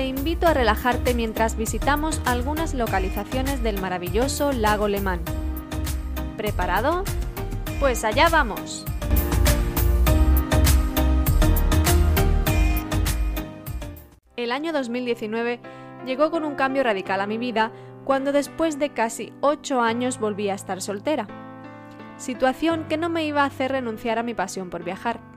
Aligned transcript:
te 0.00 0.06
invito 0.06 0.46
a 0.46 0.54
relajarte 0.54 1.12
mientras 1.12 1.58
visitamos 1.58 2.22
algunas 2.24 2.72
localizaciones 2.72 3.62
del 3.62 3.82
maravilloso 3.82 4.50
lago 4.50 4.88
Le 4.88 5.02
Mans. 5.02 5.30
¿Preparado? 6.38 7.04
Pues 7.80 8.02
allá 8.04 8.30
vamos. 8.30 8.86
El 14.36 14.52
año 14.52 14.72
2019 14.72 15.60
llegó 16.06 16.30
con 16.30 16.44
un 16.44 16.54
cambio 16.54 16.82
radical 16.82 17.20
a 17.20 17.26
mi 17.26 17.36
vida 17.36 17.70
cuando 18.06 18.32
después 18.32 18.78
de 18.78 18.94
casi 18.94 19.34
8 19.42 19.82
años 19.82 20.18
volví 20.18 20.48
a 20.48 20.54
estar 20.54 20.80
soltera. 20.80 21.26
Situación 22.16 22.86
que 22.88 22.96
no 22.96 23.10
me 23.10 23.26
iba 23.26 23.42
a 23.42 23.48
hacer 23.48 23.72
renunciar 23.72 24.18
a 24.18 24.22
mi 24.22 24.32
pasión 24.32 24.70
por 24.70 24.82
viajar. 24.82 25.29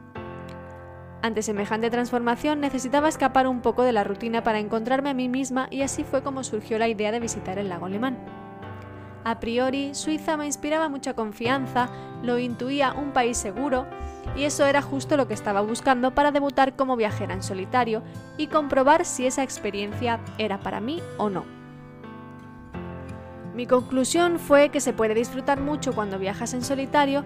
Ante 1.24 1.42
semejante 1.42 1.90
transformación 1.90 2.60
necesitaba 2.60 3.08
escapar 3.08 3.48
un 3.48 3.62
poco 3.62 3.84
de 3.84 3.94
la 3.94 4.04
rutina 4.04 4.44
para 4.44 4.60
encontrarme 4.60 5.10
a 5.10 5.14
mí 5.14 5.30
misma 5.30 5.70
y 5.72 5.82
así 5.82 6.04
fue 6.04 6.22
como 6.22 6.44
surgió 6.44 6.78
la 6.78 6.90
idea 6.90 7.14
de 7.14 7.22
visitar 7.22 7.58
el 7.58 7.70
lago 7.70 7.86
alemán. 7.86 8.18
A 9.24 9.40
priori, 9.40 9.96
Suiza 9.96 10.36
me 10.36 10.48
inspiraba 10.48 10.90
mucha 10.90 11.14
confianza, 11.14 11.88
lo 12.24 12.40
intuía 12.40 12.92
un 12.92 13.12
país 13.12 13.38
seguro 13.38 13.88
y 14.36 14.44
eso 14.44 14.66
era 14.66 14.82
justo 14.82 15.16
lo 15.16 15.30
que 15.30 15.34
estaba 15.34 15.62
buscando 15.62 16.14
para 16.14 16.34
debutar 16.34 16.76
como 16.76 16.98
viajera 16.98 17.34
en 17.34 17.42
solitario 17.42 18.04
y 18.38 18.48
comprobar 18.48 19.06
si 19.06 19.26
esa 19.26 19.44
experiencia 19.44 20.20
era 20.38 20.60
para 20.60 20.82
mí 20.82 21.02
o 21.18 21.30
no. 21.30 21.46
Mi 23.56 23.66
conclusión 23.66 24.40
fue 24.40 24.68
que 24.68 24.82
se 24.82 24.92
puede 24.92 25.14
disfrutar 25.14 25.62
mucho 25.62 25.94
cuando 25.94 26.20
viajas 26.20 26.54
en 26.54 26.64
solitario, 26.64 27.24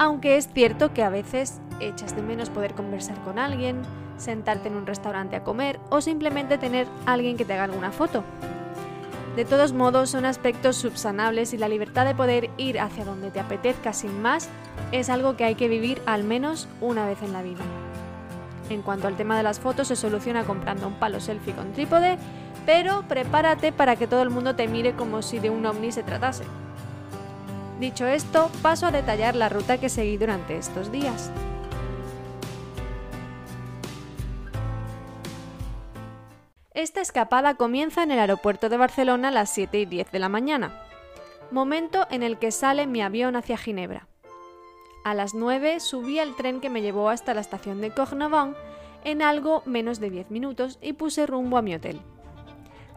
aunque 0.00 0.38
es 0.38 0.48
cierto 0.48 0.94
que 0.94 1.02
a 1.02 1.10
veces 1.10 1.60
echas 1.78 2.16
de 2.16 2.22
menos 2.22 2.48
poder 2.48 2.72
conversar 2.72 3.22
con 3.22 3.38
alguien, 3.38 3.82
sentarte 4.16 4.68
en 4.68 4.76
un 4.76 4.86
restaurante 4.86 5.36
a 5.36 5.44
comer 5.44 5.78
o 5.90 6.00
simplemente 6.00 6.56
tener 6.56 6.86
alguien 7.04 7.36
que 7.36 7.44
te 7.44 7.52
haga 7.52 7.64
alguna 7.64 7.92
foto. 7.92 8.24
De 9.36 9.44
todos 9.44 9.74
modos, 9.74 10.08
son 10.08 10.24
aspectos 10.24 10.76
subsanables 10.76 11.52
y 11.52 11.58
la 11.58 11.68
libertad 11.68 12.06
de 12.06 12.14
poder 12.14 12.48
ir 12.56 12.80
hacia 12.80 13.04
donde 13.04 13.30
te 13.30 13.40
apetezca 13.40 13.92
sin 13.92 14.22
más 14.22 14.48
es 14.90 15.10
algo 15.10 15.36
que 15.36 15.44
hay 15.44 15.54
que 15.54 15.68
vivir 15.68 16.00
al 16.06 16.24
menos 16.24 16.66
una 16.80 17.04
vez 17.04 17.20
en 17.20 17.34
la 17.34 17.42
vida. 17.42 17.62
En 18.70 18.80
cuanto 18.80 19.06
al 19.06 19.18
tema 19.18 19.36
de 19.36 19.42
las 19.42 19.60
fotos, 19.60 19.88
se 19.88 19.96
soluciona 19.96 20.44
comprando 20.44 20.88
un 20.88 20.94
palo 20.94 21.20
selfie 21.20 21.52
con 21.52 21.74
trípode, 21.74 22.16
pero 22.64 23.04
prepárate 23.06 23.70
para 23.70 23.96
que 23.96 24.06
todo 24.06 24.22
el 24.22 24.30
mundo 24.30 24.56
te 24.56 24.66
mire 24.66 24.94
como 24.94 25.20
si 25.20 25.40
de 25.40 25.50
un 25.50 25.66
ovni 25.66 25.92
se 25.92 26.02
tratase. 26.02 26.44
Dicho 27.80 28.06
esto, 28.06 28.50
paso 28.60 28.86
a 28.86 28.90
detallar 28.90 29.34
la 29.34 29.48
ruta 29.48 29.80
que 29.80 29.88
seguí 29.88 30.18
durante 30.18 30.58
estos 30.58 30.92
días. 30.92 31.30
Esta 36.74 37.00
escapada 37.00 37.54
comienza 37.54 38.02
en 38.02 38.10
el 38.10 38.18
aeropuerto 38.18 38.68
de 38.68 38.76
Barcelona 38.76 39.28
a 39.28 39.30
las 39.30 39.48
7 39.54 39.80
y 39.80 39.86
10 39.86 40.12
de 40.12 40.18
la 40.18 40.28
mañana, 40.28 40.78
momento 41.50 42.06
en 42.10 42.22
el 42.22 42.38
que 42.38 42.52
sale 42.52 42.86
mi 42.86 43.00
avión 43.00 43.34
hacia 43.34 43.56
Ginebra. 43.56 44.08
A 45.02 45.14
las 45.14 45.32
9 45.32 45.80
subí 45.80 46.18
al 46.18 46.36
tren 46.36 46.60
que 46.60 46.68
me 46.68 46.82
llevó 46.82 47.08
hasta 47.08 47.32
la 47.32 47.40
estación 47.40 47.80
de 47.80 47.92
Cornavon 47.92 48.54
en 49.04 49.22
algo 49.22 49.62
menos 49.64 50.00
de 50.00 50.10
10 50.10 50.30
minutos 50.30 50.78
y 50.82 50.92
puse 50.92 51.26
rumbo 51.26 51.56
a 51.56 51.62
mi 51.62 51.74
hotel. 51.74 52.02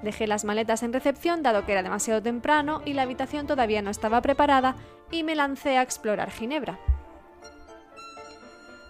Dejé 0.03 0.27
las 0.27 0.43
maletas 0.43 0.83
en 0.83 0.91
recepción 0.91 1.43
dado 1.43 1.65
que 1.65 1.71
era 1.71 1.81
demasiado 1.81 2.21
temprano 2.21 2.81
y 2.85 2.91
la 2.91 3.03
habitación 3.03 3.47
todavía 3.47 3.81
no 3.81 3.89
estaba 3.89 4.21
preparada 4.21 4.75
y 5.09 5.23
me 5.23 5.33
lancé 5.33 5.77
a 5.77 5.81
explorar 5.81 6.29
Ginebra. 6.29 6.77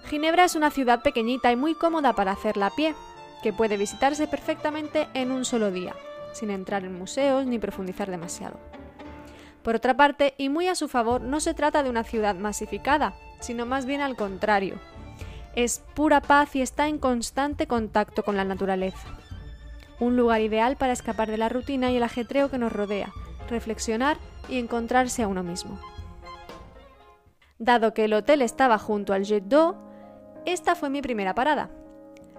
Ginebra 0.05 0.45
es 0.45 0.55
una 0.55 0.71
ciudad 0.71 1.03
pequeñita 1.03 1.51
y 1.51 1.55
muy 1.55 1.75
cómoda 1.75 2.13
para 2.13 2.31
hacerla 2.31 2.67
a 2.67 2.75
pie, 2.75 2.95
que 3.43 3.53
puede 3.53 3.77
visitarse 3.77 4.27
perfectamente 4.27 5.07
en 5.13 5.31
un 5.31 5.45
solo 5.45 5.71
día, 5.71 5.95
sin 6.33 6.49
entrar 6.49 6.83
en 6.83 6.97
museos 6.97 7.45
ni 7.45 7.59
profundizar 7.59 8.09
demasiado. 8.09 8.59
Por 9.61 9.75
otra 9.75 9.95
parte, 9.95 10.33
y 10.37 10.49
muy 10.49 10.67
a 10.67 10.75
su 10.75 10.87
favor, 10.87 11.21
no 11.21 11.39
se 11.39 11.53
trata 11.53 11.83
de 11.83 11.89
una 11.91 12.03
ciudad 12.03 12.35
masificada, 12.35 13.13
sino 13.39 13.65
más 13.65 13.85
bien 13.85 14.01
al 14.01 14.15
contrario. 14.15 14.75
Es 15.55 15.83
pura 15.93 16.21
paz 16.21 16.55
y 16.55 16.61
está 16.61 16.87
en 16.87 16.97
constante 16.97 17.67
contacto 17.67 18.23
con 18.23 18.35
la 18.35 18.43
naturaleza 18.43 19.22
un 20.03 20.15
lugar 20.15 20.41
ideal 20.41 20.77
para 20.77 20.93
escapar 20.93 21.29
de 21.29 21.37
la 21.37 21.49
rutina 21.49 21.91
y 21.91 21.97
el 21.97 22.03
ajetreo 22.03 22.49
que 22.49 22.57
nos 22.57 22.71
rodea, 22.71 23.11
reflexionar 23.49 24.17
y 24.49 24.59
encontrarse 24.59 25.23
a 25.23 25.27
uno 25.27 25.43
mismo. 25.43 25.79
Dado 27.57 27.93
que 27.93 28.05
el 28.05 28.13
hotel 28.13 28.41
estaba 28.41 28.77
junto 28.77 29.13
al 29.13 29.23
Jet 29.23 29.45
d'Eau, 29.45 29.75
esta 30.45 30.75
fue 30.75 30.89
mi 30.89 31.01
primera 31.01 31.33
parada. 31.33 31.69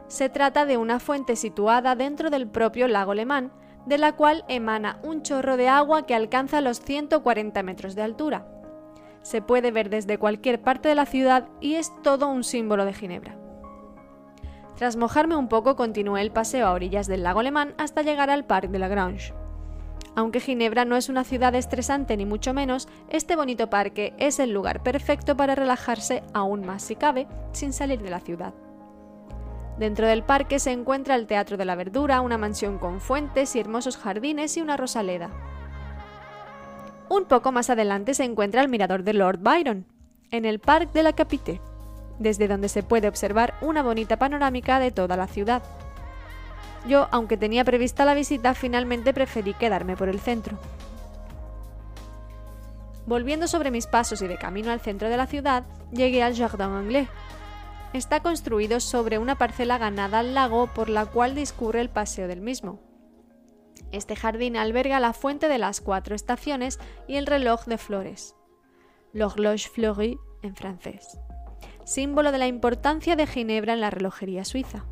Se 0.06 0.28
trata 0.28 0.66
de 0.66 0.76
una 0.76 1.00
fuente 1.00 1.36
situada 1.36 1.96
dentro 1.96 2.30
del 2.30 2.46
propio 2.46 2.88
lago 2.88 3.14
Le 3.14 3.24
Mans, 3.24 3.50
de 3.86 3.98
la 3.98 4.16
cual 4.16 4.44
emana 4.48 4.98
un 5.02 5.22
chorro 5.22 5.56
de 5.56 5.68
agua 5.68 6.06
que 6.06 6.14
alcanza 6.14 6.60
los 6.60 6.80
140 6.80 7.62
metros 7.62 7.94
de 7.94 8.02
altura. 8.02 8.46
Se 9.22 9.40
puede 9.40 9.70
ver 9.70 9.88
desde 9.88 10.18
cualquier 10.18 10.60
parte 10.60 10.88
de 10.88 10.94
la 10.94 11.06
ciudad 11.06 11.48
y 11.60 11.74
es 11.74 11.90
todo 12.02 12.28
un 12.28 12.44
símbolo 12.44 12.84
de 12.84 12.92
Ginebra. 12.92 13.43
Tras 14.76 14.96
mojarme 14.96 15.36
un 15.36 15.48
poco, 15.48 15.76
continué 15.76 16.20
el 16.20 16.32
paseo 16.32 16.66
a 16.66 16.72
orillas 16.72 17.06
del 17.06 17.22
lago 17.22 17.40
alemán 17.40 17.74
hasta 17.78 18.02
llegar 18.02 18.30
al 18.30 18.44
Parc 18.44 18.70
de 18.70 18.78
la 18.80 18.88
Grange. 18.88 19.32
Aunque 20.16 20.40
Ginebra 20.40 20.84
no 20.84 20.96
es 20.96 21.08
una 21.08 21.24
ciudad 21.24 21.54
estresante 21.54 22.16
ni 22.16 22.24
mucho 22.24 22.54
menos, 22.54 22.88
este 23.08 23.36
bonito 23.36 23.70
parque 23.70 24.14
es 24.18 24.38
el 24.38 24.52
lugar 24.52 24.82
perfecto 24.82 25.36
para 25.36 25.54
relajarse 25.54 26.22
aún 26.32 26.64
más 26.64 26.82
si 26.82 26.96
cabe, 26.96 27.26
sin 27.52 27.72
salir 27.72 28.00
de 28.00 28.10
la 28.10 28.20
ciudad. 28.20 28.54
Dentro 29.78 30.06
del 30.06 30.22
parque 30.22 30.60
se 30.60 30.70
encuentra 30.70 31.16
el 31.16 31.26
Teatro 31.26 31.56
de 31.56 31.64
la 31.64 31.74
Verdura, 31.74 32.20
una 32.20 32.38
mansión 32.38 32.78
con 32.78 33.00
fuentes 33.00 33.56
y 33.56 33.60
hermosos 33.60 33.96
jardines 33.96 34.56
y 34.56 34.60
una 34.60 34.76
rosaleda. 34.76 35.30
Un 37.08 37.24
poco 37.24 37.50
más 37.50 37.70
adelante 37.70 38.14
se 38.14 38.24
encuentra 38.24 38.62
el 38.62 38.68
mirador 38.68 39.02
de 39.02 39.14
Lord 39.14 39.38
Byron, 39.40 39.86
en 40.30 40.44
el 40.44 40.58
Parc 40.58 40.92
de 40.92 41.02
la 41.02 41.12
Capite 41.12 41.60
desde 42.18 42.48
donde 42.48 42.68
se 42.68 42.82
puede 42.82 43.08
observar 43.08 43.54
una 43.60 43.82
bonita 43.82 44.18
panorámica 44.18 44.78
de 44.78 44.90
toda 44.90 45.16
la 45.16 45.26
ciudad. 45.26 45.62
Yo, 46.86 47.08
aunque 47.10 47.36
tenía 47.36 47.64
prevista 47.64 48.04
la 48.04 48.14
visita, 48.14 48.54
finalmente 48.54 49.14
preferí 49.14 49.54
quedarme 49.54 49.96
por 49.96 50.08
el 50.08 50.20
centro. 50.20 50.58
Volviendo 53.06 53.46
sobre 53.48 53.70
mis 53.70 53.86
pasos 53.86 54.22
y 54.22 54.26
de 54.26 54.38
camino 54.38 54.70
al 54.70 54.80
centro 54.80 55.08
de 55.08 55.16
la 55.16 55.26
ciudad, 55.26 55.64
llegué 55.92 56.22
al 56.22 56.36
Jardin 56.36 56.68
Anglais. 56.68 57.08
Está 57.92 58.20
construido 58.20 58.80
sobre 58.80 59.18
una 59.18 59.36
parcela 59.36 59.78
ganada 59.78 60.18
al 60.18 60.34
lago 60.34 60.66
por 60.68 60.88
la 60.88 61.06
cual 61.06 61.34
discurre 61.34 61.80
el 61.80 61.90
paseo 61.90 62.28
del 62.28 62.40
mismo. 62.40 62.80
Este 63.92 64.16
jardín 64.16 64.56
alberga 64.56 65.00
la 65.00 65.12
fuente 65.12 65.48
de 65.48 65.58
las 65.58 65.80
cuatro 65.80 66.14
estaciones 66.14 66.80
y 67.06 67.16
el 67.16 67.26
reloj 67.26 67.66
de 67.66 67.78
flores. 67.78 68.34
L'horloge 69.12 69.68
fleurie 69.68 70.18
en 70.42 70.56
francés 70.56 71.18
símbolo 71.84 72.32
de 72.32 72.38
la 72.38 72.46
importancia 72.46 73.16
de 73.16 73.26
Ginebra 73.26 73.72
en 73.72 73.80
la 73.80 73.90
relojería 73.90 74.44
suiza. 74.44 74.84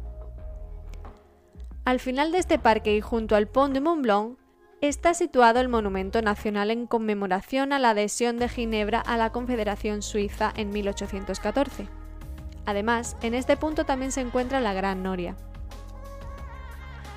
Al 1.85 1.99
final 1.99 2.31
de 2.31 2.39
este 2.39 2.59
parque 2.59 2.95
y 2.95 3.01
junto 3.01 3.35
al 3.35 3.49
Pont 3.49 3.75
de 3.75 3.81
Mont 3.81 4.03
Blanc 4.03 4.39
está 4.81 5.15
situado 5.15 5.61
el 5.61 5.69
Monumento 5.69 6.23
Nacional 6.23 6.71
en 6.71 6.87
conmemoración 6.87 7.73
a 7.73 7.79
la 7.79 7.91
adhesión 7.91 8.39
de 8.39 8.49
Ginebra 8.49 9.01
a 9.01 9.17
la 9.17 9.31
Confederación 9.31 10.03
Suiza 10.03 10.53
en 10.57 10.71
1814. 10.71 11.89
Además, 12.67 13.17
en 13.23 13.35
este 13.35 13.57
punto 13.57 13.85
también 13.85 14.13
se 14.13 14.21
encuentra 14.21 14.61
la 14.61 14.73
Gran 14.73 15.03
Noria. 15.03 15.37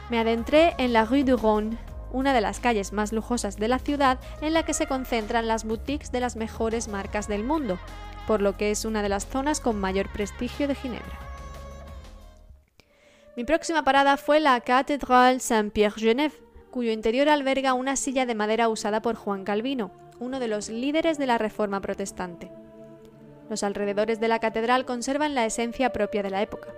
Me 0.09 0.19
adentré 0.19 0.75
en 0.77 0.93
la 0.93 1.05
Rue 1.05 1.23
du 1.23 1.37
Rhône, 1.37 1.77
una 2.11 2.33
de 2.33 2.41
las 2.41 2.59
calles 2.59 2.93
más 2.93 3.11
lujosas 3.11 3.57
de 3.57 3.67
la 3.67 3.79
ciudad 3.79 4.19
en 4.41 4.53
la 4.53 4.63
que 4.63 4.73
se 4.73 4.87
concentran 4.87 5.47
las 5.47 5.65
boutiques 5.65 6.11
de 6.11 6.19
las 6.19 6.35
mejores 6.35 6.87
marcas 6.87 7.27
del 7.27 7.43
mundo, 7.43 7.77
por 8.27 8.41
lo 8.41 8.57
que 8.57 8.71
es 8.71 8.85
una 8.85 9.01
de 9.01 9.09
las 9.09 9.25
zonas 9.27 9.59
con 9.59 9.79
mayor 9.79 10.11
prestigio 10.11 10.67
de 10.67 10.75
Ginebra. 10.75 11.19
Mi 13.35 13.43
próxima 13.43 13.83
parada 13.83 14.17
fue 14.17 14.39
la 14.39 14.59
Cathédrale 14.61 15.39
Saint-Pierre-Genève, 15.39 16.33
cuyo 16.71 16.91
interior 16.91 17.29
alberga 17.29 17.73
una 17.73 17.95
silla 17.95 18.25
de 18.25 18.35
madera 18.35 18.69
usada 18.69 19.01
por 19.01 19.15
Juan 19.15 19.43
Calvino, 19.43 19.91
uno 20.19 20.39
de 20.39 20.47
los 20.47 20.69
líderes 20.69 21.17
de 21.17 21.25
la 21.25 21.37
Reforma 21.37 21.81
protestante. 21.81 22.51
Los 23.49 23.63
alrededores 23.63 24.19
de 24.19 24.27
la 24.27 24.39
catedral 24.39 24.85
conservan 24.85 25.35
la 25.35 25.45
esencia 25.45 25.91
propia 25.91 26.23
de 26.23 26.29
la 26.29 26.41
época. 26.41 26.69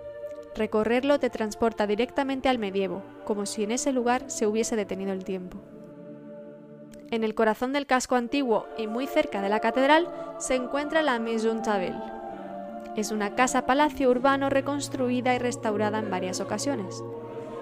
Recorrerlo 0.56 1.20
te 1.20 1.30
transporta 1.30 1.86
directamente 1.86 2.50
al 2.50 2.58
medievo, 2.58 3.04
como 3.26 3.46
si 3.46 3.64
en 3.64 3.72
ese 3.72 3.92
lugar 3.92 4.24
se 4.30 4.48
hubiese 4.48 4.76
detenido 4.76 5.14
el 5.14 5.24
tiempo. 5.24 5.60
En 7.10 7.24
el 7.24 7.36
corazón 7.36 7.72
del 7.72 7.86
casco 7.86 8.16
antiguo 8.16 8.68
y 8.78 8.88
muy 8.88 9.08
cerca 9.08 9.42
de 9.42 9.48
la 9.48 9.62
catedral 9.62 10.10
se 10.40 10.56
encuentra 10.56 11.02
la 11.02 11.20
Maison 11.20 11.62
Tavel. 11.62 11.96
Es 12.98 13.12
una 13.12 13.34
casa-palacio 13.34 14.10
urbano 14.10 14.50
reconstruida 14.50 15.34
y 15.34 15.38
restaurada 15.38 16.00
en 16.00 16.10
varias 16.10 16.42
ocasiones. 16.42 17.02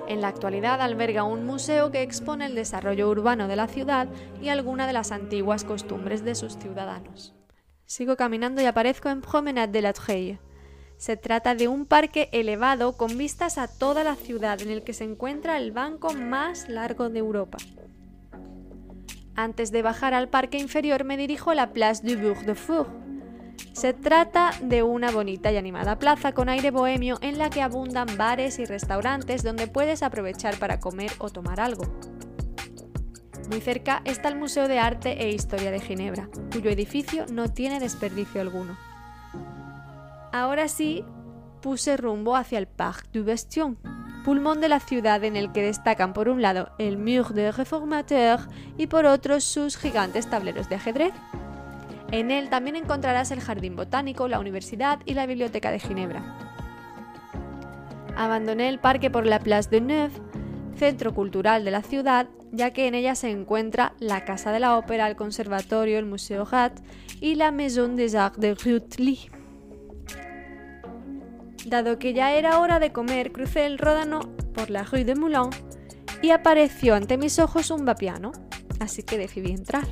En 0.08 0.22
la 0.22 0.30
actualidad 0.30 0.82
alberga 0.82 1.24
un 1.24 1.46
museo 1.46 1.92
que 1.92 2.02
expone 2.02 2.48
el 2.48 2.56
desarrollo 2.56 3.08
urbano 3.10 3.48
de 3.48 3.56
la 3.56 3.68
ciudad 3.68 4.08
y 4.42 4.50
algunas 4.50 4.88
de 4.88 4.94
las 4.94 5.12
antiguas 5.12 5.64
costumbres 5.64 6.24
de 6.24 6.34
sus 6.34 6.58
ciudadanos. 6.58 7.36
Sigo 7.86 8.16
caminando 8.16 8.62
y 8.64 8.66
aparezco 8.66 9.10
en 9.10 9.22
Promenade 9.22 9.72
de 9.72 9.82
la 9.82 9.94
Treille. 9.94 10.40
Se 10.98 11.18
trata 11.18 11.54
de 11.54 11.68
un 11.68 11.86
parque 11.86 12.30
elevado 12.32 12.98
con 12.98 13.18
vistas 13.18 13.60
a 13.60 13.68
toda 13.68 14.04
la 14.04 14.16
ciudad 14.16 14.60
en 14.62 14.72
el 14.72 14.84
que 14.84 14.94
se 14.94 15.04
encuentra 15.04 15.58
el 15.58 15.72
banco 15.72 16.14
más 16.14 16.68
largo 16.68 17.10
de 17.10 17.20
Europa. 17.20 17.58
Antes 19.38 19.72
de 19.72 19.82
bajar 19.82 20.14
al 20.14 20.30
parque 20.30 20.58
inferior 20.58 21.04
me 21.04 21.18
dirijo 21.18 21.52
a 21.52 21.56
la 21.56 21.74
Place 21.74 22.08
du 22.08 22.18
Bourg 22.22 22.46
de 22.46 22.56
Four. 22.56 22.88
Se 23.74 23.94
trata 23.94 24.52
de 24.62 24.82
una 24.82 25.12
bonita 25.12 25.52
y 25.52 25.58
animada 25.58 26.00
plaza 26.00 26.32
con 26.32 26.48
aire 26.48 26.72
bohemio 26.72 27.18
en 27.22 27.38
la 27.38 27.50
que 27.50 27.62
abundan 27.62 28.08
bares 28.18 28.60
y 28.60 28.66
restaurantes 28.66 29.44
donde 29.44 29.68
puedes 29.68 30.04
aprovechar 30.04 30.58
para 30.58 30.80
comer 30.80 31.12
o 31.20 31.30
tomar 31.30 31.60
algo. 31.60 31.84
Muy 33.50 33.60
cerca 33.60 34.02
está 34.06 34.30
el 34.30 34.38
Museo 34.38 34.70
de 34.70 34.80
Arte 34.80 35.22
e 35.22 35.32
Historia 35.32 35.70
de 35.70 35.82
Ginebra, 35.82 36.30
cuyo 36.54 36.70
edificio 36.70 37.26
no 37.30 37.50
tiene 37.52 37.82
desperdicio 37.82 38.40
alguno. 38.40 38.78
Ahora 40.32 40.70
sí, 40.70 41.04
puse 41.62 41.98
rumbo 41.98 42.38
hacia 42.38 42.58
el 42.58 42.68
Parc 42.68 43.12
du 43.12 43.26
Bastion, 43.26 43.78
pulmón 44.26 44.60
de 44.60 44.70
la 44.70 44.80
ciudad 44.80 45.24
en 45.24 45.36
el 45.36 45.52
que 45.52 45.62
destacan 45.62 46.12
por 46.12 46.30
un 46.30 46.42
lado 46.42 46.72
el 46.80 46.98
Mur 46.98 47.36
de 47.36 47.52
Réformateur 47.52 48.40
y 48.76 48.88
por 48.88 49.06
otro 49.06 49.40
sus 49.40 49.78
gigantes 49.78 50.28
tableros 50.28 50.68
de 50.68 50.76
ajedrez. 50.76 51.14
En 52.10 52.32
él 52.32 52.50
también 52.50 52.76
encontrarás 52.76 53.30
el 53.30 53.40
Jardín 53.40 53.76
Botánico, 53.76 54.28
la 54.28 54.40
Universidad 54.40 55.00
y 55.06 55.14
la 55.14 55.28
Biblioteca 55.28 55.70
de 55.70 55.78
Ginebra. 55.78 56.40
Abandoné 58.18 58.68
el 58.70 58.80
parque 58.80 59.12
por 59.12 59.28
la 59.28 59.40
Place 59.40 59.70
de 59.70 59.82
Neuve, 59.82 60.16
centro 60.76 61.14
cultural 61.14 61.64
de 61.64 61.70
la 61.70 61.84
ciudad, 61.84 62.28
ya 62.52 62.72
que 62.72 62.88
en 62.88 62.96
ella 62.96 63.14
se 63.14 63.30
encuentra 63.30 63.94
la 64.00 64.26
Casa 64.26 64.52
de 64.52 64.60
la 64.60 64.76
Ópera, 64.80 65.08
el 65.08 65.16
Conservatorio, 65.16 66.00
el 66.00 66.06
Museo 66.06 66.46
Rat 66.46 66.80
y 67.22 67.36
la 67.36 67.52
Maison 67.52 67.96
des 67.96 68.16
Arts 68.16 68.40
de 68.40 68.56
Rutli. 68.56 69.30
Dado 71.66 71.98
que 71.98 72.14
ya 72.14 72.32
era 72.34 72.60
hora 72.60 72.80
de 72.80 72.92
comer, 72.92 73.32
crucé 73.32 73.66
el 73.66 73.80
Ródano 73.80 74.20
por 74.54 74.70
la 74.70 74.84
Rue 74.84 75.04
de 75.04 75.16
Moulin 75.16 75.50
y 76.22 76.30
apareció 76.30 76.94
ante 76.94 77.18
mis 77.18 77.40
ojos 77.40 77.72
un 77.72 77.86
vapiano, 77.86 78.34
así 78.80 79.02
que 79.02 79.18
decidí 79.18 79.52
entrar. 79.52 79.84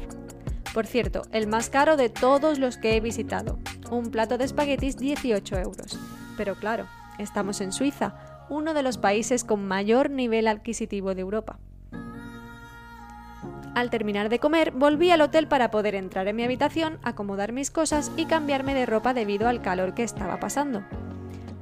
Por 0.72 0.86
cierto, 0.86 1.24
el 1.32 1.48
más 1.48 1.72
caro 1.72 1.98
de 1.98 2.10
todos 2.10 2.60
los 2.60 2.78
que 2.78 2.96
he 2.96 3.00
visitado. 3.00 3.58
Un 3.90 4.12
plato 4.12 4.38
de 4.38 4.46
espaguetis 4.46 4.98
18 4.98 5.58
euros. 5.58 6.00
Pero 6.38 6.56
claro, 6.56 6.86
estamos 7.18 7.60
en 7.60 7.72
Suiza, 7.72 8.16
uno 8.50 8.76
de 8.76 8.84
los 8.84 9.00
países 9.00 9.44
con 9.44 9.68
mayor 9.68 10.12
nivel 10.12 10.48
adquisitivo 10.48 11.16
de 11.16 11.22
Europa. 11.22 11.58
Al 13.74 13.90
terminar 13.90 14.30
de 14.30 14.38
comer, 14.38 14.72
volví 14.72 15.10
al 15.10 15.22
hotel 15.22 15.48
para 15.48 15.72
poder 15.72 15.96
entrar 15.96 16.28
en 16.28 16.36
mi 16.36 16.44
habitación, 16.44 17.00
acomodar 17.02 17.52
mis 17.52 17.72
cosas 17.72 18.12
y 18.16 18.26
cambiarme 18.26 18.76
de 18.76 18.86
ropa 18.86 19.16
debido 19.16 19.48
al 19.48 19.64
calor 19.64 19.96
que 19.96 20.04
estaba 20.04 20.40
pasando. 20.40 20.84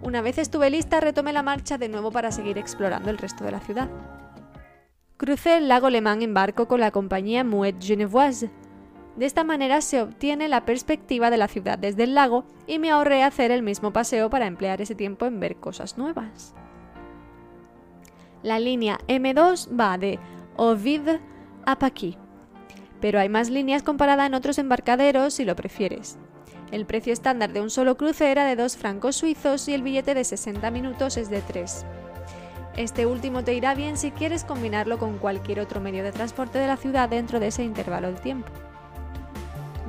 Una 0.04 0.22
vez 0.22 0.40
estuve 0.40 0.72
lista, 0.72 1.00
retomé 1.00 1.32
la 1.32 1.44
marcha 1.44 1.78
de 1.78 1.88
nuevo 1.88 2.12
para 2.12 2.32
seguir 2.32 2.58
explorando 2.58 3.12
el 3.12 3.20
resto 3.20 3.44
de 3.44 3.52
la 3.52 3.60
ciudad. 3.60 3.88
Crucé 5.18 5.58
el 5.58 5.68
lago 5.68 5.92
Le 5.92 6.02
Mans 6.02 6.24
en 6.24 6.34
barco 6.34 6.68
con 6.68 6.80
la 6.80 6.90
compañía 6.90 7.44
Mouette 7.44 7.84
Genevoise. 7.84 8.50
De 9.16 9.26
esta 9.28 9.44
manera 9.44 9.80
se 9.82 10.02
obtiene 10.02 10.48
la 10.48 10.66
perspectiva 10.66 11.30
de 11.30 11.38
la 11.38 11.48
ciudad 11.48 11.78
desde 11.78 12.06
el 12.06 12.16
lago 12.16 12.46
y 12.66 12.80
me 12.80 12.90
ahorré 12.90 13.22
hacer 13.22 13.52
el 13.52 13.62
mismo 13.62 13.94
paseo 13.94 14.32
para 14.32 14.48
emplear 14.48 14.82
ese 14.82 14.96
tiempo 14.96 15.28
en 15.28 15.40
ver 15.40 15.58
cosas 15.58 16.00
nuevas. 16.00 16.56
La 18.42 18.58
línea 18.58 18.98
M2 19.08 19.80
va 19.80 20.00
de 20.00 20.18
Ovid 20.56 21.20
a 21.68 21.78
Paquis, 21.78 22.18
pero 23.00 23.20
hay 23.20 23.30
más 23.30 23.52
líneas 23.52 23.84
comparadas 23.84 24.26
en 24.26 24.34
otros 24.34 24.58
embarcaderos 24.58 25.36
si 25.36 25.46
lo 25.46 25.56
prefieres. 25.56 26.18
El 26.72 26.86
precio 26.86 27.12
estándar 27.12 27.52
de 27.52 27.60
un 27.60 27.70
solo 27.70 27.98
cruce 27.98 28.32
era 28.32 28.46
de 28.46 28.56
2 28.56 28.78
francos 28.78 29.18
suizos 29.18 29.68
y 29.68 29.74
el 29.74 29.84
billete 29.84 30.14
de 30.14 30.24
60 30.24 30.72
minutos 30.72 31.18
es 31.18 31.30
de 31.30 31.42
3. 31.42 31.86
Este 32.78 33.06
último 33.06 33.44
te 33.44 33.54
irá 33.54 33.76
bien 33.76 33.98
si 33.98 34.12
quieres 34.12 34.46
combinarlo 34.46 34.98
con 34.98 35.18
cualquier 35.18 35.60
otro 35.60 35.82
medio 35.82 36.02
de 36.02 36.14
transporte 36.14 36.60
de 36.60 36.68
la 36.68 36.78
ciudad 36.78 37.10
dentro 37.10 37.42
de 37.42 37.48
ese 37.48 37.64
intervalo 37.64 38.14
de 38.14 38.20
tiempo. 38.20 38.48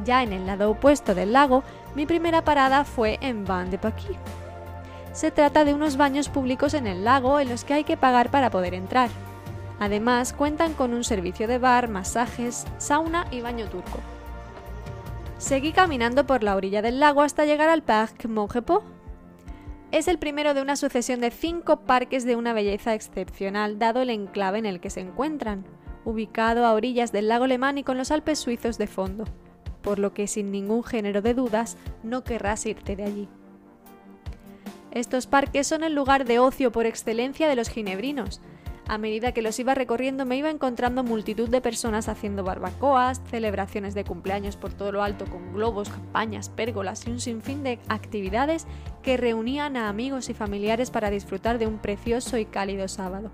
Ya 0.04 0.24
en 0.24 0.32
el 0.32 0.44
lado 0.44 0.72
opuesto 0.72 1.14
del 1.14 1.32
lago, 1.32 1.62
mi 1.94 2.06
primera 2.06 2.42
parada 2.42 2.84
fue 2.84 3.18
en 3.20 3.44
Van 3.44 3.70
de 3.70 3.78
Paquis. 3.78 4.16
Se 5.12 5.30
trata 5.30 5.64
de 5.64 5.74
unos 5.74 5.96
baños 5.96 6.28
públicos 6.28 6.74
en 6.74 6.88
el 6.88 7.04
lago 7.04 7.38
en 7.38 7.48
los 7.48 7.62
que 7.62 7.74
hay 7.74 7.84
que 7.84 7.96
pagar 7.96 8.30
para 8.30 8.50
poder 8.50 8.74
entrar. 8.74 9.10
Además, 9.78 10.32
cuentan 10.32 10.72
con 10.72 10.94
un 10.94 11.04
servicio 11.04 11.46
de 11.46 11.58
bar, 11.58 11.88
masajes, 11.88 12.64
sauna 12.78 13.26
y 13.30 13.40
baño 13.40 13.66
turco. 13.66 14.00
Seguí 15.42 15.72
caminando 15.72 16.24
por 16.24 16.44
la 16.44 16.54
orilla 16.54 16.82
del 16.82 17.00
lago 17.00 17.20
hasta 17.20 17.44
llegar 17.44 17.68
al 17.68 17.82
Parc 17.82 18.26
Mongepo. 18.26 18.84
Es 19.90 20.06
el 20.06 20.20
primero 20.20 20.54
de 20.54 20.62
una 20.62 20.76
sucesión 20.76 21.20
de 21.20 21.32
cinco 21.32 21.80
parques 21.80 22.24
de 22.24 22.36
una 22.36 22.52
belleza 22.52 22.94
excepcional, 22.94 23.76
dado 23.76 24.02
el 24.02 24.10
enclave 24.10 24.60
en 24.60 24.66
el 24.66 24.78
que 24.78 24.88
se 24.88 25.00
encuentran, 25.00 25.64
ubicado 26.04 26.64
a 26.64 26.72
orillas 26.72 27.10
del 27.10 27.26
lago 27.26 27.48
Lemán 27.48 27.76
y 27.76 27.82
con 27.82 27.98
los 27.98 28.12
Alpes 28.12 28.38
suizos 28.38 28.78
de 28.78 28.86
fondo, 28.86 29.24
por 29.82 29.98
lo 29.98 30.14
que 30.14 30.28
sin 30.28 30.52
ningún 30.52 30.84
género 30.84 31.22
de 31.22 31.34
dudas 31.34 31.76
no 32.04 32.22
querrás 32.22 32.64
irte 32.64 32.94
de 32.94 33.02
allí. 33.02 33.28
Estos 34.92 35.26
parques 35.26 35.66
son 35.66 35.82
el 35.82 35.92
lugar 35.92 36.24
de 36.24 36.38
ocio 36.38 36.70
por 36.70 36.86
excelencia 36.86 37.48
de 37.48 37.56
los 37.56 37.68
ginebrinos, 37.68 38.40
a 38.88 38.98
medida 38.98 39.32
que 39.32 39.42
los 39.42 39.58
iba 39.58 39.74
recorriendo 39.74 40.26
me 40.26 40.36
iba 40.36 40.50
encontrando 40.50 41.04
multitud 41.04 41.48
de 41.48 41.60
personas 41.60 42.08
haciendo 42.08 42.44
barbacoas, 42.44 43.22
celebraciones 43.30 43.94
de 43.94 44.04
cumpleaños 44.04 44.56
por 44.56 44.72
todo 44.72 44.92
lo 44.92 45.02
alto 45.02 45.24
con 45.26 45.52
globos, 45.52 45.88
campañas, 45.88 46.48
pérgolas 46.48 47.06
y 47.06 47.10
un 47.10 47.20
sinfín 47.20 47.62
de 47.62 47.78
actividades 47.88 48.66
que 49.02 49.16
reunían 49.16 49.76
a 49.76 49.88
amigos 49.88 50.28
y 50.28 50.34
familiares 50.34 50.90
para 50.90 51.10
disfrutar 51.10 51.58
de 51.58 51.66
un 51.66 51.78
precioso 51.78 52.38
y 52.38 52.44
cálido 52.44 52.88
sábado. 52.88 53.30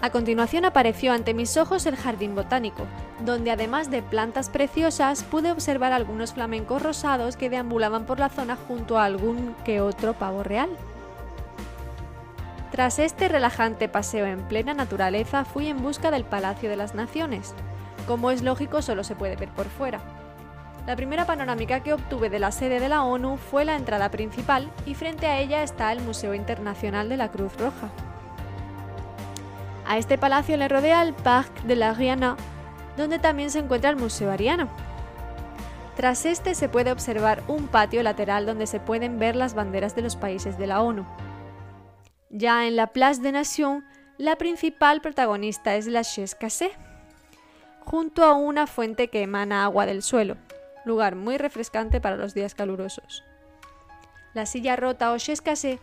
A 0.00 0.10
continuación 0.10 0.66
apareció 0.66 1.12
ante 1.12 1.32
mis 1.32 1.56
ojos 1.56 1.86
el 1.86 1.96
jardín 1.96 2.34
botánico, 2.34 2.86
donde 3.24 3.50
además 3.50 3.90
de 3.90 4.02
plantas 4.02 4.50
preciosas 4.50 5.24
pude 5.24 5.50
observar 5.50 5.92
algunos 5.92 6.34
flamencos 6.34 6.82
rosados 6.82 7.36
que 7.36 7.48
deambulaban 7.48 8.04
por 8.04 8.20
la 8.20 8.28
zona 8.28 8.56
junto 8.68 8.98
a 8.98 9.06
algún 9.06 9.56
que 9.64 9.80
otro 9.80 10.12
pavo 10.12 10.42
real. 10.42 10.68
Tras 12.74 12.98
este 12.98 13.28
relajante 13.28 13.88
paseo 13.88 14.26
en 14.26 14.40
plena 14.48 14.74
naturaleza, 14.74 15.44
fui 15.44 15.68
en 15.68 15.80
busca 15.80 16.10
del 16.10 16.24
Palacio 16.24 16.68
de 16.68 16.74
las 16.74 16.96
Naciones. 16.96 17.54
Como 18.08 18.32
es 18.32 18.42
lógico, 18.42 18.82
solo 18.82 19.04
se 19.04 19.14
puede 19.14 19.36
ver 19.36 19.48
por 19.50 19.66
fuera. 19.66 20.00
La 20.84 20.96
primera 20.96 21.24
panorámica 21.24 21.84
que 21.84 21.92
obtuve 21.92 22.30
de 22.30 22.40
la 22.40 22.50
sede 22.50 22.80
de 22.80 22.88
la 22.88 23.04
ONU 23.04 23.36
fue 23.36 23.64
la 23.64 23.76
entrada 23.76 24.10
principal 24.10 24.72
y 24.86 24.94
frente 24.94 25.28
a 25.28 25.38
ella 25.38 25.62
está 25.62 25.92
el 25.92 26.00
Museo 26.00 26.34
Internacional 26.34 27.08
de 27.08 27.16
la 27.16 27.30
Cruz 27.30 27.56
Roja. 27.58 27.90
A 29.86 29.96
este 29.96 30.18
palacio 30.18 30.56
le 30.56 30.66
rodea 30.66 31.02
el 31.02 31.14
Parc 31.14 31.62
de 31.62 31.76
la 31.76 31.94
Riana, 31.94 32.36
donde 32.96 33.20
también 33.20 33.52
se 33.52 33.60
encuentra 33.60 33.90
el 33.90 33.96
Museo 33.96 34.32
Ariano. 34.32 34.66
Tras 35.94 36.26
este 36.26 36.56
se 36.56 36.68
puede 36.68 36.90
observar 36.90 37.40
un 37.46 37.68
patio 37.68 38.02
lateral 38.02 38.46
donde 38.46 38.66
se 38.66 38.80
pueden 38.80 39.20
ver 39.20 39.36
las 39.36 39.54
banderas 39.54 39.94
de 39.94 40.02
los 40.02 40.16
países 40.16 40.58
de 40.58 40.66
la 40.66 40.82
ONU. 40.82 41.06
Ya 42.36 42.66
en 42.66 42.74
la 42.74 42.88
Place 42.88 43.22
de 43.22 43.30
Nation, 43.30 43.84
la 44.18 44.34
principal 44.34 45.00
protagonista 45.00 45.76
es 45.76 45.86
la 45.86 46.02
Chaise 46.02 46.72
junto 47.78 48.24
a 48.24 48.34
una 48.34 48.66
fuente 48.66 49.06
que 49.06 49.22
emana 49.22 49.62
agua 49.62 49.86
del 49.86 50.02
suelo, 50.02 50.36
lugar 50.84 51.14
muy 51.14 51.38
refrescante 51.38 52.00
para 52.00 52.16
los 52.16 52.34
días 52.34 52.56
calurosos. 52.56 53.22
La 54.34 54.46
silla 54.46 54.74
rota 54.74 55.12
o 55.12 55.16
Chaise 55.16 55.78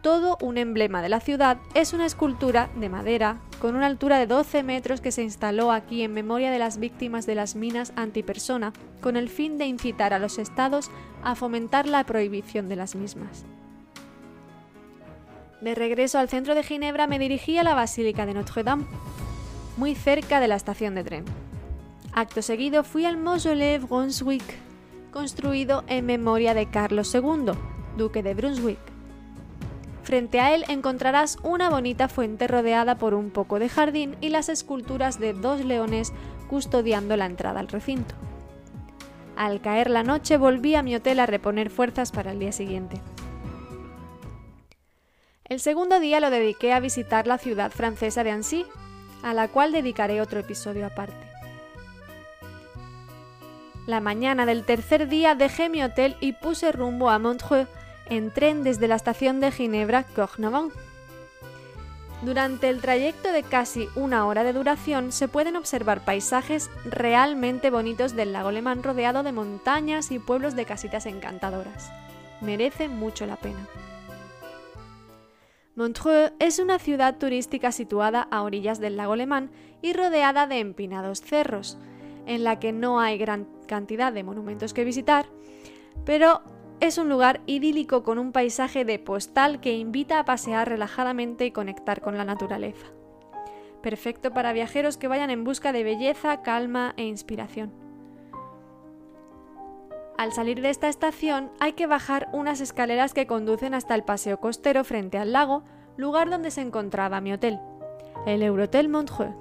todo 0.00 0.38
un 0.40 0.56
emblema 0.56 1.02
de 1.02 1.08
la 1.08 1.18
ciudad, 1.18 1.58
es 1.74 1.92
una 1.92 2.06
escultura 2.06 2.70
de 2.76 2.88
madera 2.88 3.40
con 3.60 3.74
una 3.74 3.86
altura 3.86 4.20
de 4.20 4.28
12 4.28 4.62
metros 4.62 5.00
que 5.00 5.10
se 5.10 5.24
instaló 5.24 5.72
aquí 5.72 6.04
en 6.04 6.14
memoria 6.14 6.52
de 6.52 6.60
las 6.60 6.78
víctimas 6.78 7.26
de 7.26 7.34
las 7.34 7.56
minas 7.56 7.92
antipersona, 7.96 8.72
con 9.00 9.16
el 9.16 9.28
fin 9.28 9.58
de 9.58 9.66
incitar 9.66 10.14
a 10.14 10.20
los 10.20 10.38
estados 10.38 10.92
a 11.24 11.34
fomentar 11.34 11.88
la 11.88 12.04
prohibición 12.04 12.68
de 12.68 12.76
las 12.76 12.94
mismas. 12.94 13.44
De 15.60 15.74
regreso 15.74 16.18
al 16.18 16.28
centro 16.28 16.54
de 16.54 16.62
Ginebra 16.62 17.08
me 17.08 17.18
dirigí 17.18 17.58
a 17.58 17.64
la 17.64 17.74
Basílica 17.74 18.26
de 18.26 18.34
Notre-Dame, 18.34 18.86
muy 19.76 19.96
cerca 19.96 20.38
de 20.38 20.46
la 20.46 20.54
estación 20.54 20.94
de 20.94 21.02
tren. 21.02 21.24
Acto 22.12 22.42
seguido 22.42 22.84
fui 22.84 23.04
al 23.04 23.16
Mausolée 23.16 23.78
Brunswick, 23.78 24.44
construido 25.10 25.82
en 25.88 26.06
memoria 26.06 26.54
de 26.54 26.66
Carlos 26.66 27.12
II, 27.12 27.52
duque 27.96 28.22
de 28.22 28.34
Brunswick. 28.34 28.78
Frente 30.04 30.40
a 30.40 30.54
él 30.54 30.64
encontrarás 30.68 31.38
una 31.42 31.68
bonita 31.68 32.08
fuente 32.08 32.46
rodeada 32.46 32.96
por 32.96 33.12
un 33.12 33.30
poco 33.30 33.58
de 33.58 33.68
jardín 33.68 34.16
y 34.20 34.28
las 34.28 34.48
esculturas 34.48 35.18
de 35.18 35.32
dos 35.32 35.64
leones 35.64 36.12
custodiando 36.48 37.16
la 37.16 37.26
entrada 37.26 37.58
al 37.60 37.68
recinto. 37.68 38.14
Al 39.36 39.60
caer 39.60 39.90
la 39.90 40.04
noche 40.04 40.36
volví 40.36 40.76
a 40.76 40.82
mi 40.82 40.94
hotel 40.94 41.20
a 41.20 41.26
reponer 41.26 41.68
fuerzas 41.68 42.10
para 42.10 42.30
el 42.30 42.38
día 42.38 42.52
siguiente. 42.52 43.00
El 45.48 45.60
segundo 45.60 45.98
día 45.98 46.20
lo 46.20 46.28
dediqué 46.28 46.74
a 46.74 46.80
visitar 46.80 47.26
la 47.26 47.38
ciudad 47.38 47.70
francesa 47.70 48.22
de 48.22 48.32
Annecy, 48.32 48.66
a 49.22 49.32
la 49.32 49.48
cual 49.48 49.72
dedicaré 49.72 50.20
otro 50.20 50.40
episodio 50.40 50.84
aparte. 50.84 51.26
La 53.86 54.00
mañana 54.00 54.44
del 54.44 54.64
tercer 54.64 55.08
día 55.08 55.34
dejé 55.34 55.70
mi 55.70 55.82
hotel 55.82 56.16
y 56.20 56.34
puse 56.34 56.70
rumbo 56.70 57.08
a 57.08 57.18
Montreux 57.18 57.66
en 58.10 58.30
tren 58.30 58.62
desde 58.62 58.88
la 58.88 58.96
estación 58.96 59.40
de 59.40 59.50
Ginebra 59.50 60.04
Cornavant. 60.04 60.70
Durante 62.20 62.68
el 62.68 62.82
trayecto 62.82 63.32
de 63.32 63.42
casi 63.42 63.88
una 63.94 64.26
hora 64.26 64.44
de 64.44 64.52
duración 64.52 65.12
se 65.12 65.28
pueden 65.28 65.56
observar 65.56 66.04
paisajes 66.04 66.68
realmente 66.84 67.70
bonitos 67.70 68.14
del 68.14 68.34
lago 68.34 68.50
Lemán 68.50 68.82
rodeado 68.82 69.22
de 69.22 69.32
montañas 69.32 70.10
y 70.10 70.18
pueblos 70.18 70.56
de 70.56 70.66
casitas 70.66 71.06
encantadoras. 71.06 71.90
Merece 72.42 72.88
mucho 72.88 73.24
la 73.24 73.36
pena. 73.36 73.66
Montreux 75.78 76.32
es 76.40 76.58
una 76.58 76.80
ciudad 76.80 77.18
turística 77.18 77.70
situada 77.70 78.26
a 78.32 78.42
orillas 78.42 78.80
del 78.80 78.96
lago 78.96 79.14
Lemán 79.14 79.52
y 79.80 79.92
rodeada 79.92 80.48
de 80.48 80.58
empinados 80.58 81.20
cerros, 81.20 81.78
en 82.26 82.42
la 82.42 82.58
que 82.58 82.72
no 82.72 82.98
hay 82.98 83.16
gran 83.16 83.46
cantidad 83.68 84.12
de 84.12 84.24
monumentos 84.24 84.74
que 84.74 84.82
visitar, 84.82 85.26
pero 86.04 86.42
es 86.80 86.98
un 86.98 87.08
lugar 87.08 87.42
idílico 87.46 88.02
con 88.02 88.18
un 88.18 88.32
paisaje 88.32 88.84
de 88.84 88.98
postal 88.98 89.60
que 89.60 89.78
invita 89.78 90.18
a 90.18 90.24
pasear 90.24 90.68
relajadamente 90.68 91.46
y 91.46 91.52
conectar 91.52 92.00
con 92.00 92.18
la 92.18 92.24
naturaleza. 92.24 92.88
Perfecto 93.80 94.32
para 94.32 94.52
viajeros 94.52 94.96
que 94.96 95.06
vayan 95.06 95.30
en 95.30 95.44
busca 95.44 95.70
de 95.70 95.84
belleza, 95.84 96.42
calma 96.42 96.92
e 96.96 97.04
inspiración. 97.04 97.87
Al 100.18 100.32
salir 100.32 100.60
de 100.60 100.70
esta 100.70 100.88
estación 100.88 101.48
hay 101.60 101.74
que 101.74 101.86
bajar 101.86 102.28
unas 102.32 102.60
escaleras 102.60 103.14
que 103.14 103.28
conducen 103.28 103.72
hasta 103.72 103.94
el 103.94 104.02
paseo 104.02 104.40
costero 104.40 104.82
frente 104.82 105.16
al 105.16 105.32
lago, 105.32 105.62
lugar 105.96 106.28
donde 106.28 106.50
se 106.50 106.60
encontraba 106.60 107.20
mi 107.20 107.32
hotel, 107.32 107.60
el 108.26 108.42
Eurotel 108.42 108.88
Montreux. 108.88 109.32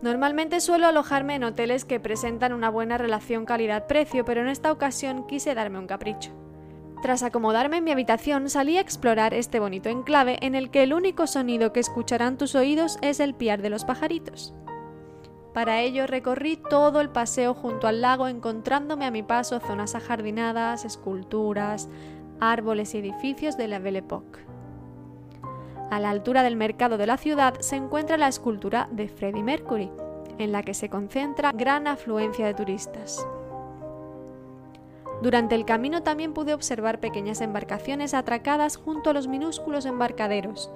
Normalmente 0.00 0.60
suelo 0.60 0.86
alojarme 0.86 1.34
en 1.34 1.42
hoteles 1.42 1.84
que 1.84 1.98
presentan 1.98 2.52
una 2.52 2.70
buena 2.70 2.98
relación 2.98 3.46
calidad-precio, 3.46 4.24
pero 4.24 4.42
en 4.42 4.48
esta 4.48 4.70
ocasión 4.70 5.26
quise 5.26 5.56
darme 5.56 5.80
un 5.80 5.88
capricho. 5.88 6.30
Tras 7.02 7.24
acomodarme 7.24 7.78
en 7.78 7.84
mi 7.84 7.90
habitación, 7.90 8.48
salí 8.48 8.76
a 8.76 8.80
explorar 8.80 9.34
este 9.34 9.58
bonito 9.58 9.88
enclave 9.88 10.38
en 10.40 10.54
el 10.54 10.70
que 10.70 10.84
el 10.84 10.92
único 10.92 11.26
sonido 11.26 11.72
que 11.72 11.80
escucharán 11.80 12.38
tus 12.38 12.54
oídos 12.54 12.96
es 13.02 13.18
el 13.18 13.34
piar 13.34 13.60
de 13.60 13.70
los 13.70 13.84
pajaritos. 13.84 14.54
Para 15.52 15.80
ello 15.80 16.06
recorrí 16.06 16.56
todo 16.56 17.00
el 17.00 17.10
paseo 17.10 17.54
junto 17.54 17.88
al 17.88 18.00
lago 18.00 18.28
encontrándome 18.28 19.04
a 19.04 19.10
mi 19.10 19.22
paso 19.22 19.58
zonas 19.58 19.96
ajardinadas, 19.96 20.84
esculturas, 20.84 21.88
árboles 22.38 22.94
y 22.94 22.98
edificios 22.98 23.56
de 23.56 23.66
la 23.66 23.80
Belle 23.80 23.98
Époque. 23.98 24.40
A 25.90 25.98
la 25.98 26.10
altura 26.10 26.44
del 26.44 26.54
mercado 26.54 26.98
de 26.98 27.06
la 27.06 27.16
ciudad 27.16 27.58
se 27.58 27.74
encuentra 27.74 28.16
la 28.16 28.28
escultura 28.28 28.88
de 28.92 29.08
Freddie 29.08 29.42
Mercury, 29.42 29.90
en 30.38 30.52
la 30.52 30.62
que 30.62 30.72
se 30.72 30.88
concentra 30.88 31.50
gran 31.52 31.88
afluencia 31.88 32.46
de 32.46 32.54
turistas. 32.54 33.26
Durante 35.22 35.56
el 35.56 35.64
camino 35.64 36.02
también 36.02 36.32
pude 36.32 36.54
observar 36.54 37.00
pequeñas 37.00 37.40
embarcaciones 37.40 38.14
atracadas 38.14 38.76
junto 38.76 39.10
a 39.10 39.12
los 39.12 39.26
minúsculos 39.26 39.84
embarcaderos, 39.84 40.70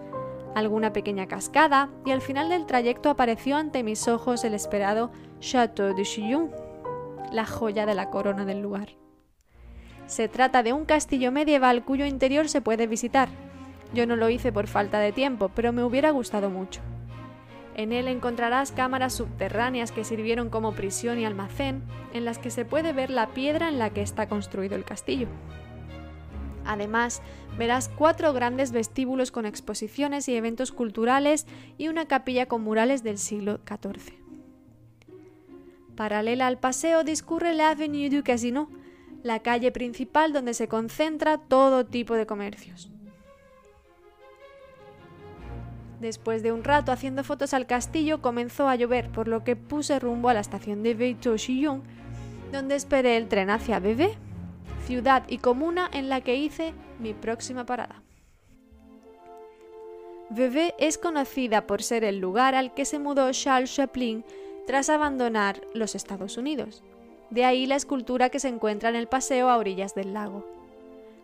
alguna 0.55 0.93
pequeña 0.93 1.27
cascada 1.27 1.91
y 2.05 2.11
al 2.11 2.21
final 2.21 2.49
del 2.49 2.67
trayecto 2.67 3.11
apareció 3.11 3.57
ante 3.57 3.83
mis 3.83 4.09
ojos 4.09 4.45
el 4.45 4.55
esperado 4.55 5.11
Château 5.41 5.95
de 5.95 6.03
Chillon, 6.05 6.51
la 7.33 7.47
joya 7.47 7.87
de 7.87 7.95
la 7.95 8.11
corona 8.11 8.45
del 8.45 8.63
lugar. 8.63 8.91
Se 10.07 10.29
trata 10.29 10.63
de 10.63 10.73
un 10.73 10.85
castillo 10.85 11.33
medieval 11.33 11.85
cuyo 11.85 12.07
interior 12.07 12.49
se 12.49 12.61
puede 12.61 12.87
visitar. 12.87 13.29
Yo 13.93 14.07
no 14.07 14.17
lo 14.17 14.29
hice 14.29 14.53
por 14.53 14.67
falta 14.67 14.99
de 14.99 15.13
tiempo, 15.13 15.51
pero 15.55 15.73
me 15.73 15.83
hubiera 15.83 16.11
gustado 16.11 16.51
mucho. 16.51 16.81
En 17.77 17.93
él 17.93 18.07
encontrarás 18.07 18.71
cámaras 18.71 19.15
subterráneas 19.15 19.91
que 19.91 20.05
sirvieron 20.05 20.49
como 20.49 20.73
prisión 20.73 21.19
y 21.19 21.25
almacén, 21.25 21.83
en 22.13 22.25
las 22.25 22.39
que 22.39 22.51
se 22.51 22.65
puede 22.65 22.93
ver 22.93 23.11
la 23.11 23.29
piedra 23.29 23.69
en 23.69 23.79
la 23.79 23.91
que 23.91 24.03
está 24.03 24.29
construido 24.29 24.77
el 24.77 24.85
castillo. 24.85 25.27
Además, 26.67 27.23
verás 27.59 27.89
cuatro 27.89 28.33
grandes 28.33 28.73
vestíbulos 28.73 29.31
con 29.31 29.47
exposiciones 29.47 30.29
y 30.29 30.35
eventos 30.35 30.73
culturales 30.73 31.47
y 31.79 31.89
una 31.89 32.07
capilla 32.07 32.47
con 32.47 32.63
murales 32.63 33.03
del 33.03 33.19
siglo 33.19 33.61
XIV. 33.67 34.15
Paralela 35.97 36.47
al 36.47 36.59
paseo 36.59 37.05
discurre 37.05 37.55
la 37.55 37.71
Avenue 37.71 38.11
du 38.11 38.23
Casino, 38.25 38.69
la 39.23 39.41
calle 39.41 39.71
principal 39.73 40.33
donde 40.33 40.55
se 40.55 40.69
concentra 40.69 41.39
todo 41.39 41.87
tipo 41.87 42.15
de 42.15 42.27
comercios. 42.27 42.91
Después 46.01 46.43
de 46.43 46.53
un 46.53 46.65
rato 46.65 46.93
haciendo 46.93 47.25
fotos 47.25 47.55
al 47.55 47.67
castillo 47.67 48.21
comenzó 48.21 48.69
a 48.69 48.77
llover, 48.77 49.11
por 49.11 49.29
lo 49.29 49.45
que 49.45 49.57
puse 49.57 49.99
rumbo 49.99 50.29
a 50.29 50.35
la 50.35 50.41
estación 50.41 50.83
de 50.83 50.95
Veyto-Chillon, 50.95 51.83
donde 52.53 52.75
esperé 52.75 53.17
el 53.17 53.29
tren 53.29 53.49
hacia 53.49 53.79
Bébé 53.79 54.19
ciudad 54.87 55.25
y 55.29 55.39
comuna 55.39 55.89
en 55.93 56.09
la 56.09 56.21
que 56.21 56.37
hice 56.37 56.75
mi 56.99 57.15
próxima 57.15 57.67
parada. 57.67 58.03
Vevey 60.31 60.73
es 60.79 60.99
conocida 60.99 61.67
por 61.67 61.83
ser 61.83 62.03
el 62.05 62.19
lugar 62.19 62.55
al 62.55 62.75
que 62.75 62.85
se 62.85 62.99
mudó 62.99 63.31
Charles 63.33 63.75
Chaplin 63.75 64.25
tras 64.67 64.89
abandonar 64.89 65.61
los 65.75 65.95
Estados 65.95 66.39
Unidos. 66.39 66.83
De 67.31 67.45
ahí 67.45 67.67
la 67.67 67.77
escultura 67.77 68.31
que 68.31 68.41
se 68.41 68.49
encuentra 68.49 68.89
en 68.89 68.97
el 68.97 69.07
paseo 69.07 69.49
a 69.49 69.57
orillas 69.57 69.95
del 69.95 70.15
lago. 70.15 70.45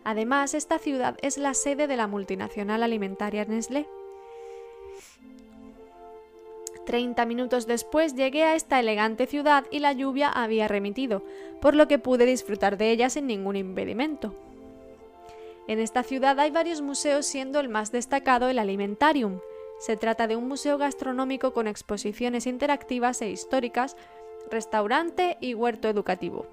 Además, 0.03 0.53
esta 0.53 0.79
ciudad 0.79 1.17
es 1.21 1.37
la 1.37 1.53
sede 1.53 1.87
de 1.87 1.95
la 1.95 2.07
multinacional 2.07 2.83
alimentaria 2.83 3.45
Nestlé. 3.45 3.87
Treinta 6.85 7.25
minutos 7.25 7.67
después 7.67 8.15
llegué 8.15 8.43
a 8.43 8.55
esta 8.55 8.79
elegante 8.79 9.27
ciudad 9.27 9.65
y 9.69 9.79
la 9.79 9.93
lluvia 9.93 10.29
había 10.29 10.67
remitido, 10.67 11.23
por 11.61 11.75
lo 11.75 11.87
que 11.87 11.99
pude 11.99 12.25
disfrutar 12.25 12.77
de 12.77 12.91
ella 12.91 13.09
sin 13.09 13.27
ningún 13.27 13.55
impedimento. 13.55 14.33
En 15.67 15.79
esta 15.79 16.03
ciudad 16.03 16.39
hay 16.39 16.49
varios 16.49 16.81
museos, 16.81 17.25
siendo 17.25 17.59
el 17.59 17.69
más 17.69 17.91
destacado 17.91 18.49
el 18.49 18.59
Alimentarium. 18.59 19.39
Se 19.79 19.95
trata 19.95 20.27
de 20.27 20.35
un 20.35 20.47
museo 20.47 20.77
gastronómico 20.77 21.53
con 21.53 21.67
exposiciones 21.67 22.47
interactivas 22.47 23.21
e 23.21 23.29
históricas, 23.29 23.95
restaurante 24.49 25.37
y 25.39 25.53
huerto 25.53 25.87
educativo. 25.87 26.45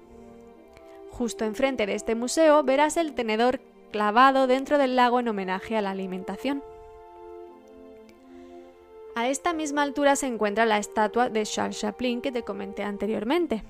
Justo 1.11 1.43
enfrente 1.43 1.85
de 1.85 1.95
este 1.95 2.15
museo 2.15 2.63
verás 2.63 2.97
el 2.97 3.13
tenedor 3.13 3.59
clavado 3.91 4.47
dentro 4.47 4.77
del 4.77 4.95
lago 4.95 5.19
en 5.19 5.27
homenaje 5.27 5.75
a 5.75 5.81
la 5.81 5.91
alimentación. 5.91 6.63
A 9.19 9.27
esta 9.27 9.51
misma 9.51 9.83
altura 9.83 10.15
se 10.15 10.27
encuentra 10.27 10.65
la 10.65 10.77
estatua 10.77 11.27
de 11.27 11.43
Charles 11.43 11.77
Chaplin 11.77 12.21
que 12.21 12.31
te 12.31 12.43
comenté 12.43 12.83
anteriormente. 12.83 13.65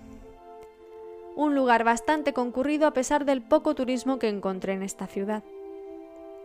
Un 1.35 1.55
lugar 1.55 1.83
bastante 1.83 2.33
concurrido 2.33 2.85
a 2.85 2.93
pesar 2.93 3.25
del 3.25 3.41
poco 3.41 3.73
turismo 3.73 4.19
que 4.19 4.29
encontré 4.29 4.73
en 4.73 4.83
esta 4.83 5.07
ciudad. 5.07 5.41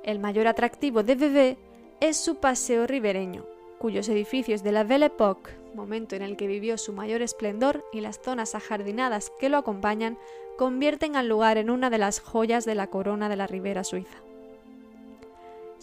El 0.04 0.20
mayor 0.20 0.46
atractivo 0.46 1.02
de 1.02 1.16
Vevey 1.16 1.58
es 2.00 2.16
su 2.16 2.36
paseo 2.36 2.86
ribereño, 2.86 3.44
cuyos 3.76 4.08
edificios 4.08 4.62
de 4.62 4.72
la 4.72 4.84
Belle 4.84 5.04
Époque, 5.04 5.50
momento 5.74 6.16
en 6.16 6.22
el 6.22 6.38
que 6.38 6.46
vivió 6.46 6.78
su 6.78 6.94
mayor 6.94 7.20
esplendor, 7.20 7.84
y 7.92 8.00
las 8.00 8.18
zonas 8.22 8.54
ajardinadas 8.54 9.30
que 9.38 9.50
lo 9.50 9.58
acompañan, 9.58 10.16
convierten 10.56 11.14
al 11.14 11.28
lugar 11.28 11.58
en 11.58 11.68
una 11.68 11.90
de 11.90 11.98
las 11.98 12.20
joyas 12.20 12.64
de 12.64 12.74
la 12.74 12.86
corona 12.86 13.28
de 13.28 13.36
la 13.36 13.46
Ribera 13.46 13.84
Suiza. 13.84 14.16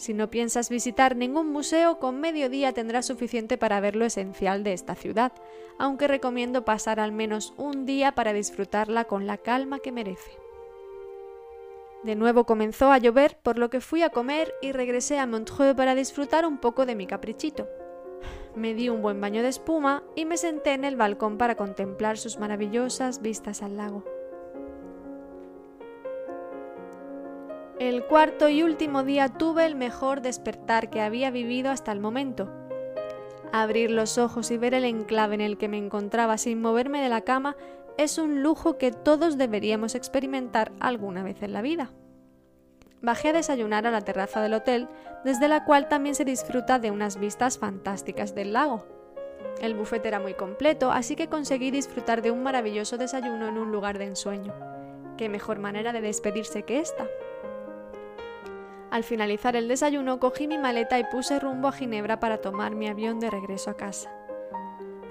Si 0.02 0.14
no 0.14 0.30
piensas 0.30 0.68
visitar 0.68 1.14
ningún 1.14 1.52
museo, 1.52 2.00
con 2.00 2.20
medio 2.20 2.50
día 2.50 2.72
tendrás 2.72 3.06
suficiente 3.06 3.56
para 3.56 3.78
ver 3.78 3.94
lo 3.94 4.04
esencial 4.04 4.64
de 4.64 4.72
esta 4.72 4.96
ciudad, 4.96 5.30
aunque 5.78 6.08
recomiendo 6.08 6.64
pasar 6.64 6.98
al 6.98 7.12
menos 7.12 7.54
un 7.56 7.86
día 7.86 8.10
para 8.10 8.32
disfrutarla 8.32 9.04
con 9.04 9.28
la 9.28 9.38
calma 9.38 9.78
que 9.78 9.92
merece. 9.92 10.32
De 12.02 12.16
nuevo 12.16 12.46
comenzó 12.46 12.90
a 12.90 12.98
llover, 12.98 13.38
por 13.44 13.58
lo 13.58 13.70
que 13.70 13.80
fui 13.80 14.02
a 14.02 14.10
comer 14.10 14.52
y 14.60 14.72
regresé 14.72 15.20
a 15.20 15.26
Montreux 15.28 15.76
para 15.76 15.94
disfrutar 15.94 16.46
un 16.46 16.58
poco 16.58 16.84
de 16.84 16.96
mi 16.96 17.06
caprichito. 17.06 17.68
Me 18.56 18.74
di 18.74 18.88
un 18.88 19.02
buen 19.02 19.20
baño 19.20 19.40
de 19.40 19.50
espuma 19.50 20.02
y 20.16 20.24
me 20.24 20.36
senté 20.36 20.72
en 20.72 20.84
el 20.84 20.96
balcón 20.96 21.38
para 21.38 21.54
contemplar 21.54 22.18
sus 22.18 22.40
maravillosas 22.40 23.22
vistas 23.22 23.62
al 23.62 23.76
lago. 23.76 24.02
El 27.82 28.04
cuarto 28.04 28.48
y 28.48 28.62
último 28.62 29.02
día 29.02 29.28
tuve 29.28 29.66
el 29.66 29.74
mejor 29.74 30.20
despertar 30.20 30.88
que 30.88 31.00
había 31.00 31.32
vivido 31.32 31.72
hasta 31.72 31.90
el 31.90 31.98
momento. 31.98 32.48
Abrir 33.50 33.90
los 33.90 34.18
ojos 34.18 34.52
y 34.52 34.56
ver 34.56 34.72
el 34.72 34.84
enclave 34.84 35.34
en 35.34 35.40
el 35.40 35.58
que 35.58 35.66
me 35.66 35.78
encontraba 35.78 36.38
sin 36.38 36.60
moverme 36.60 37.02
de 37.02 37.08
la 37.08 37.22
cama 37.22 37.56
es 37.98 38.18
un 38.18 38.40
lujo 38.40 38.78
que 38.78 38.92
todos 38.92 39.36
deberíamos 39.36 39.96
experimentar 39.96 40.70
alguna 40.78 41.24
vez 41.24 41.42
en 41.42 41.52
la 41.52 41.60
vida. 41.60 41.90
bajé 43.00 43.30
a 43.30 43.32
desayunar 43.32 43.84
a 43.84 43.90
la 43.90 44.02
terraza 44.02 44.40
del 44.40 44.54
hotel, 44.54 44.88
desde 45.24 45.48
la 45.48 45.64
cual 45.64 45.88
también 45.88 46.14
se 46.14 46.24
disfruta 46.24 46.78
de 46.78 46.92
unas 46.92 47.18
vistas 47.18 47.58
fantásticas 47.58 48.32
del 48.32 48.52
lago. 48.52 48.86
El 49.60 49.74
buffet 49.74 50.06
era 50.06 50.20
muy 50.20 50.34
completo, 50.34 50.92
así 50.92 51.16
que 51.16 51.26
conseguí 51.26 51.72
disfrutar 51.72 52.22
de 52.22 52.30
un 52.30 52.44
maravilloso 52.44 52.96
desayuno 52.96 53.48
en 53.48 53.58
un 53.58 53.72
lugar 53.72 53.98
de 53.98 54.04
ensueño. 54.04 54.54
¿Qué 55.18 55.28
mejor 55.28 55.58
manera 55.58 55.92
de 55.92 56.00
despedirse 56.00 56.62
que 56.62 56.78
esta? 56.78 57.08
Al 58.92 59.04
finalizar 59.04 59.56
el 59.56 59.68
desayuno 59.68 60.20
cogí 60.20 60.46
mi 60.46 60.58
maleta 60.58 60.98
y 60.98 61.04
puse 61.04 61.40
rumbo 61.40 61.68
a 61.68 61.72
Ginebra 61.72 62.20
para 62.20 62.42
tomar 62.42 62.74
mi 62.74 62.88
avión 62.88 63.20
de 63.20 63.30
regreso 63.30 63.70
a 63.70 63.74
casa. 63.74 64.14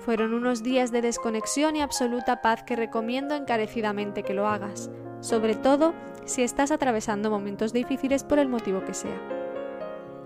Fueron 0.05 0.35
unos 0.35 0.61
días 0.61 0.91
de 0.91 1.01
desconexión 1.01 1.75
y 1.75 1.81
absoluta 1.81 2.43
paz 2.43 2.61
que 2.61 2.75
recomiendo 2.75 3.33
encarecidamente 3.33 4.21
que 4.21 4.35
lo 4.35 4.47
hagas, 4.47 4.91
sobre 5.19 5.55
todo 5.55 5.95
si 6.25 6.43
estás 6.43 6.69
atravesando 6.69 7.31
momentos 7.31 7.73
difíciles 7.73 8.23
por 8.23 8.37
el 8.37 8.49
motivo 8.49 8.85
que 8.85 8.93
sea. 8.93 9.19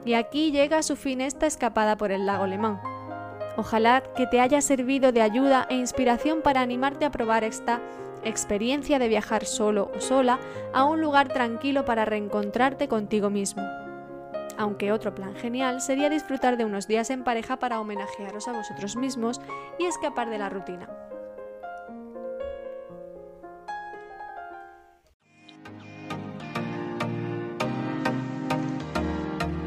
Y 0.03 0.15
aquí 0.15 0.51
llega 0.51 0.79
a 0.79 0.83
su 0.83 0.97
fin 0.97 1.21
esta 1.21 1.47
escapada 1.47 1.95
por 1.95 2.11
el 2.11 2.25
lago 2.25 2.47
Lemán. 2.47 2.81
Ojalá 3.57 4.03
que 4.15 4.27
te 4.27 4.41
haya 4.41 4.61
servido 4.61 5.11
de 5.11 5.21
ayuda 5.21 5.65
e 5.69 5.75
inspiración 5.75 6.41
para 6.41 6.61
animarte 6.61 7.05
a 7.05 7.11
probar 7.11 7.43
esta 7.43 7.81
experiencia 8.23 8.99
de 8.99 9.07
viajar 9.07 9.45
solo 9.45 9.91
o 9.95 10.01
sola 10.01 10.39
a 10.73 10.83
un 10.83 10.99
lugar 10.99 11.29
tranquilo 11.29 11.85
para 11.85 12.05
reencontrarte 12.05 12.87
contigo 12.87 13.29
mismo. 13.29 13.63
Aunque 14.57 14.91
otro 14.91 15.13
plan 15.13 15.35
genial 15.35 15.81
sería 15.81 16.09
disfrutar 16.09 16.57
de 16.57 16.65
unos 16.65 16.87
días 16.87 17.09
en 17.09 17.23
pareja 17.23 17.57
para 17.57 17.79
homenajearos 17.79 18.47
a 18.47 18.53
vosotros 18.53 18.95
mismos 18.95 19.41
y 19.79 19.85
escapar 19.85 20.29
de 20.29 20.37
la 20.37 20.49
rutina. 20.49 20.89